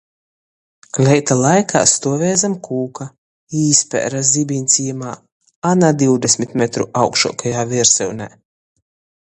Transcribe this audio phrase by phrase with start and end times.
[1.07, 3.07] Leita laikā stuovēja zam kūka,
[3.65, 5.13] īspēre zibiņs jimā,
[5.73, 8.31] a na divdesmit metru augšuokajā viersyunē.